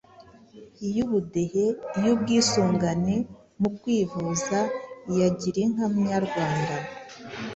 [0.87, 1.65] iy’ubudehe,
[1.99, 3.15] iy’ubwisungane
[3.61, 4.57] mu kwivuza,
[5.09, 6.75] iya Gira inka Munyarwanda,